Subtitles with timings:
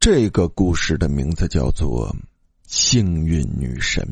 [0.00, 2.08] 这个故事的名字叫做
[2.66, 4.02] 《幸运女神》。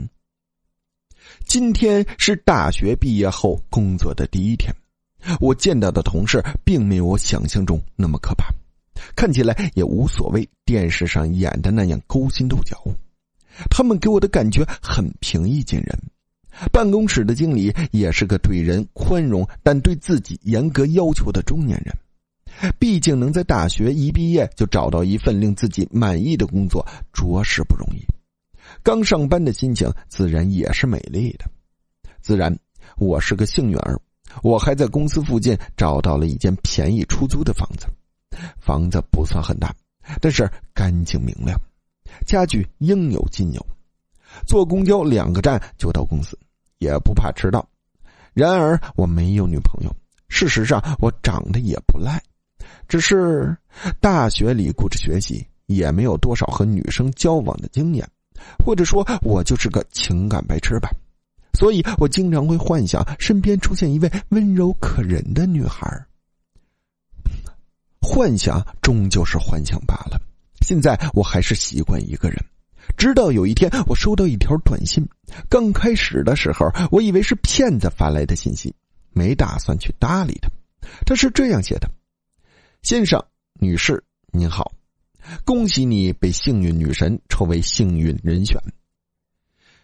[1.46, 4.70] 今天是大学毕业后工作的第一天，
[5.40, 8.52] 我见到的同事并没有我想象中那么可怕，
[9.16, 12.76] 看起来也无所谓电视上演的那样勾心斗角。
[13.70, 15.98] 他们给我的感觉很平易近人。
[16.70, 21.96] 办公室的经理也是个对人宽容但对自己严格要求的中年人。
[22.78, 28.04] 毕竟能在大学一毕业就找到一份令自己满意的工作，着实不容易。
[28.82, 31.46] 刚上班的心情自然也是美丽的。
[32.20, 32.56] 自然，
[32.96, 33.98] 我是个幸运儿，
[34.42, 37.86] 我还在公司附近找到了一间便宜出租的房子。
[38.58, 39.74] 房子不算很大，
[40.20, 41.58] 但是干净明亮，
[42.26, 43.66] 家具应有尽有。
[44.46, 46.38] 坐公交两个站就到公司，
[46.78, 47.66] 也不怕迟到。
[48.34, 49.96] 然而我没有女朋友，
[50.28, 52.22] 事实上我长得也不赖。
[52.88, 53.56] 只是
[54.00, 58.08] 大学里顾着学习，也没有多少和女生交往的经验，
[58.64, 60.90] 或者说，我就是个情感白痴吧。
[61.54, 66.06] 所以我经常会幻想身边出现一位温柔可人的女孩。
[68.00, 70.20] 幻想终究是幻想罢了。
[70.60, 72.36] 现在我还是习惯一个人，
[72.96, 75.06] 直到有一天我收到一条短信。
[75.48, 78.74] 刚开始的时候，我以为是骗子发来的信息，
[79.12, 80.48] 没打算去搭理他。
[81.04, 81.90] 他是这样写的。
[82.82, 83.22] 先生、
[83.60, 84.72] 女士，您好，
[85.44, 88.58] 恭喜你被幸运女神抽为幸运人选。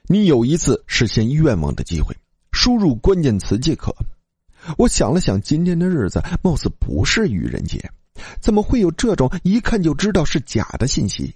[0.07, 2.17] 你有一次实现愿望的机会，
[2.53, 3.95] 输入关键词即可。
[4.79, 7.91] 我想了想，今天的日子貌似不是愚人节，
[8.41, 11.35] 怎么会有这种一看就知道是假的信息？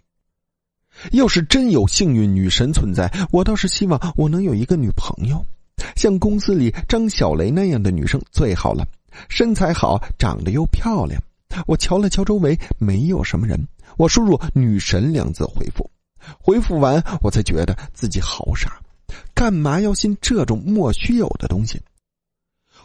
[1.13, 5.45] 要是真有幸运女神存在，我倒是希望我能有一个女朋友，
[5.97, 8.87] 像公司里张小雷那样的女生最好了，
[9.29, 11.21] 身材好，长得又漂亮。
[11.67, 13.69] 我瞧了瞧周围，没有什么人。
[13.97, 15.91] 我输入“女神”两字回复，
[16.41, 18.81] 回复完，我才觉得自己好傻，
[19.35, 21.81] 干嘛要信这种莫须有的东西？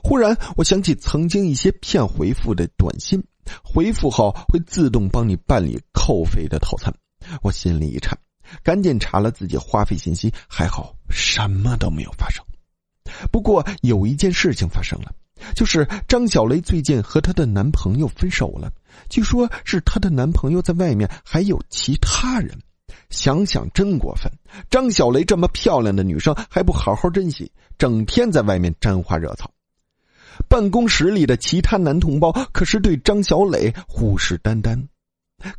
[0.04, 3.24] 忽然，我想起曾经一些骗回复的短信，
[3.64, 6.94] 回复后会自动帮你办理扣费的套餐，
[7.42, 8.18] 我心里一颤，
[8.64, 12.44] 赶紧查了自己花费信息，还好什么都没有发生。
[13.32, 15.14] 不过有一件事情发生了。
[15.56, 18.72] 就是张小雷最近和她的男朋友分手了，
[19.10, 22.58] 据说是她的男朋友在外面还有其他人，
[23.10, 24.32] 想想真过分。
[24.70, 29.52] 张小雷这么漂亮的女生还不好好珍惜，整天在外面沾花惹草。
[30.50, 34.88] 办公室里的其他男同胞可是对张小磊虎视眈眈，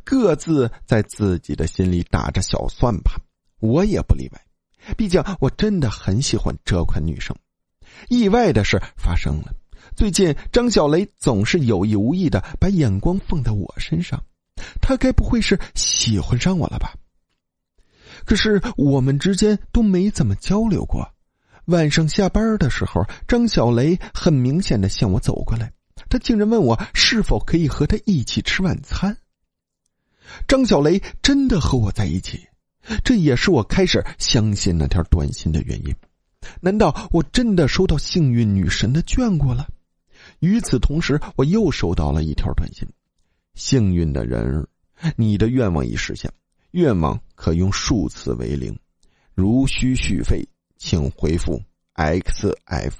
[0.03, 3.17] 各自在自己的心里打着小算盘，
[3.59, 4.41] 我也不例外。
[4.97, 7.35] 毕竟我真的很喜欢这款女生。
[8.09, 9.53] 意外的事发生了。
[9.95, 14.21] 最近张小雷总是有意无意的把眼光放在我身上，
[14.81, 16.93] 他该不会是喜欢上我了吧？
[18.25, 21.09] 可是我们之间都没怎么交流过。
[21.65, 25.71] 晚上下班的时候，张小雷很明显的向我走过来，
[26.09, 29.17] 他竟然问我是否可以和他一起吃晚餐。
[30.47, 32.47] 张小雷真的和我在一起，
[33.03, 35.95] 这也是我开始相信那条短信的原因。
[36.59, 39.67] 难道我真的收到幸运女神的眷顾了？
[40.39, 42.87] 与此同时，我又收到了一条短信
[43.55, 44.67] ：“幸运的人，
[45.15, 46.31] 你的愿望已实现，
[46.71, 48.77] 愿望可用数次为零，
[49.33, 51.61] 如需续费，请回复
[51.95, 52.93] XF。”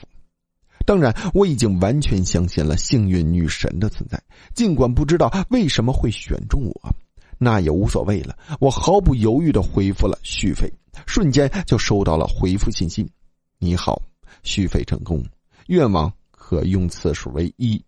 [0.86, 4.22] 当然，我已经完全相信了幸运女神的存在，
[4.54, 6.96] 尽管不知道为什么会选中我，
[7.40, 8.38] 那也无所谓了。
[8.60, 10.72] 我毫不犹豫的回复了续费，
[11.08, 13.10] 瞬间就收到了回复信息
[13.58, 14.02] ：“你好，
[14.44, 15.26] 续费成功，
[15.68, 16.14] 愿望。”
[16.48, 17.84] 可用次数为一。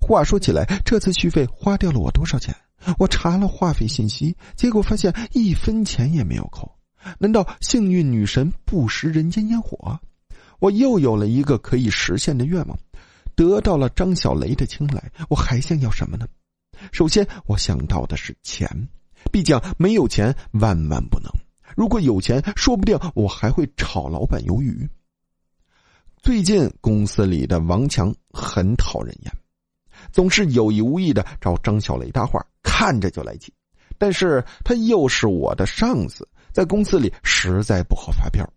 [0.00, 2.52] 话说起来，这次续费花掉了我多少钱？
[2.98, 6.68] 我查了话费信息，结果发现一分钱也没有扣。
[7.20, 9.96] 难道幸运女神不食人间烟火？
[10.58, 12.76] 我又有了一个可以实现的愿望，
[13.36, 15.12] 得到了张小雷的青睐。
[15.28, 16.26] 我还想要什么呢？
[16.90, 18.88] 首先，我想到的是钱，
[19.30, 21.30] 毕竟没有钱万万不能。
[21.76, 24.90] 如果有钱，说不定我还会炒老板鱿鱼。
[26.22, 29.32] 最近公司里的王强很讨人厌，
[30.12, 33.52] 总是有意无意的找张小雷搭话，看着就来气。
[33.98, 38.48] 但是他又是我的上司，在公司里实在不好发飙。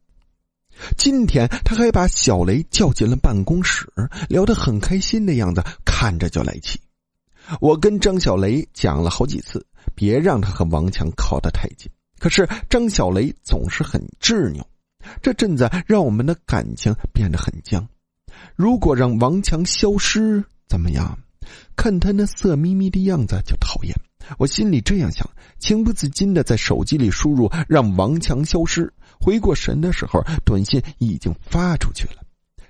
[0.95, 3.87] 今天他还把小雷叫进了办公室，
[4.29, 6.79] 聊得很开心的样子，看着就来气。
[7.59, 9.65] 我跟张小雷讲了好几次，
[9.95, 14.63] 别让他和王强靠得太近，可是张小雷总是很执拗。
[15.21, 17.87] 这阵子让我们的感情变得很僵。
[18.55, 21.17] 如果让王强消失怎么样？
[21.75, 23.95] 看他那色眯眯的样子就讨厌，
[24.39, 25.29] 我心里这样想，
[25.59, 28.91] 情不自禁的在手机里输入“让王强消失”。
[29.21, 32.23] 回过神的时候，短信已经发出去了。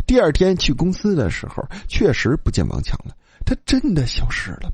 [0.06, 3.16] 第二天去公司的时候，确实不见王强了，
[3.46, 4.74] 他真的消失了。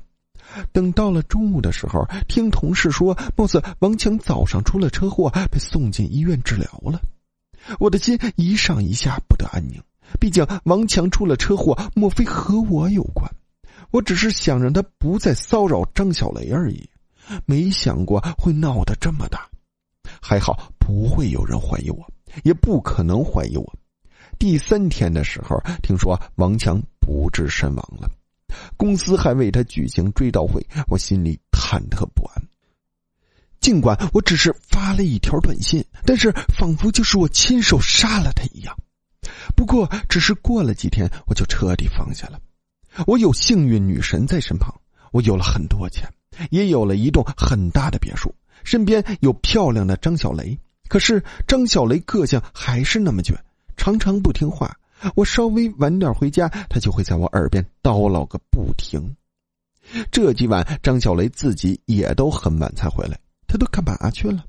[0.72, 7.00] 等到了中午的时候，听同事说，貌似王强早上出了车祸，被送进医院治疗了。
[7.78, 9.82] 我的心一上一下不得安宁，
[10.18, 13.30] 毕竟王强出了车祸，莫非和我有关？
[13.90, 16.88] 我只是想让他不再骚扰张小雷而已，
[17.44, 19.48] 没想过会闹得这么大。
[20.20, 22.06] 还好不会有人怀疑我，
[22.42, 23.74] 也不可能怀疑我。
[24.38, 28.10] 第三天的时候，听说王强不治身亡了。
[28.76, 32.42] 公司还为他举行追悼会，我心里忐忑不安。
[33.60, 38.76] 尽管我只是发了一条短信，但是仿佛就是我亲手杀了他一样。
[39.54, 42.40] 不过，只是过了几天，我就彻底放下了。
[43.06, 44.74] 我有幸运女神在身旁，
[45.12, 46.08] 我有了很多钱，
[46.50, 48.34] 也有了一栋很大的别墅，
[48.64, 50.58] 身边有漂亮的张小雷。
[50.88, 53.34] 可是张小雷个性还是那么倔，
[53.76, 54.76] 常常不听话。
[55.14, 59.16] 我稍微晚点回家，他就会在我耳边叨唠个不停。
[60.10, 64.44] 这几晚张小雷自己也都很晚才回来，他都干嘛去了？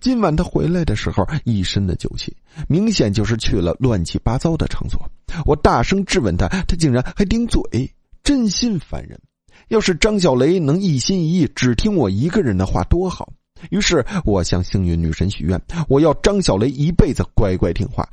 [0.00, 2.36] 今晚他回来的时候，一身的酒气，
[2.68, 5.00] 明显就是去了乱七八糟的场所。
[5.46, 7.60] 我大声质问他，他竟然还顶嘴，
[8.22, 9.20] 真心烦人。
[9.68, 13.32] 要是张小雷能一心一意只听我一个人的话，多好！
[13.70, 18.08] 于是我向幸运女神许愿，我要张小雷一辈子乖乖听话。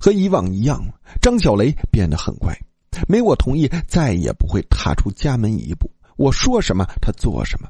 [0.00, 0.82] 和以往一样，
[1.20, 2.58] 张小雷变得很乖，
[3.06, 5.90] 没我同意，再也不会踏出家门一步。
[6.16, 7.68] 我说什么，他做什么。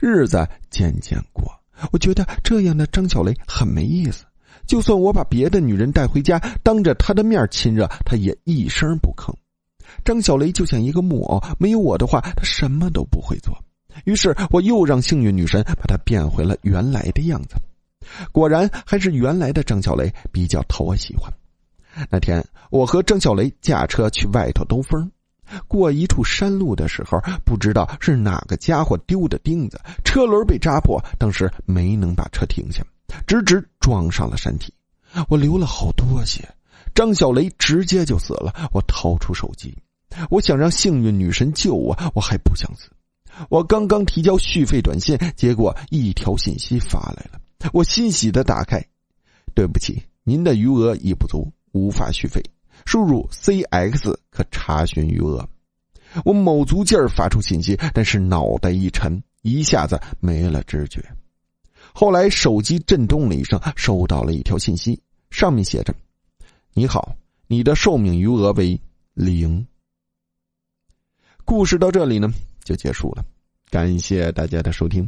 [0.00, 1.57] 日子渐渐过，
[1.92, 4.24] 我觉得这样的张小雷很没意思。
[4.66, 9.34] 就算我把别的女人带回家，当着他的面亲热，他也一声不吭。
[10.04, 13.56] 张小雷就像一个木偶，没有我的话，他什么都不会做。
[14.04, 17.56] 于是我又让幸运女神把他变回了原来的样子。
[18.30, 21.32] 果然还是原来的张小雷比较讨我喜欢。
[22.10, 25.10] 那天我和张小雷驾车去外头兜风，
[25.66, 32.84] 过一处山路的时候，不知道是哪个家伙丢的钉子，车轮被扎破，当时没能把车停下，
[33.26, 34.72] 直直撞上了山体。
[35.28, 36.48] 我流了好多血，
[36.94, 38.70] 张小雷直接就死了。
[38.72, 39.74] 我掏出手机，
[40.30, 42.90] 我想让幸运女神救我，我还不想死。
[43.48, 47.40] 我刚刚提交续费短信，结果一条信息发来了。
[47.72, 48.84] 我欣喜的打开，
[49.54, 52.42] 对不起，您的余额已不足，无法续费。
[52.88, 55.46] 输入 CX 可查询余额。
[56.24, 61.04] 我卯足劲儿发出信息，但是脑袋一沉，一下子没了知觉。
[61.92, 64.98] 后来手机震动了一声，收到了一条信息，
[65.30, 65.94] 上面写着
[66.72, 67.14] ：“你好，
[67.46, 68.80] 你的寿命余额为
[69.12, 69.66] 零。”
[71.44, 72.32] 故事到这里呢
[72.64, 73.22] 就结束了，
[73.68, 75.06] 感谢大家的收听。